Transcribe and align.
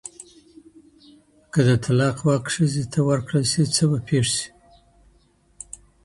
که 1.51 1.59
د 1.67 1.69
طلاق 1.83 2.17
واک 2.27 2.45
ښځي 2.55 2.83
ته 2.91 2.99
ورکړل 3.09 3.45
سي 3.53 3.63
څه 3.75 3.83
به 3.89 3.99
پېښ 4.09 4.25
سي؟ 4.35 4.47